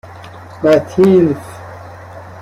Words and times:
متیلف 0.63 1.37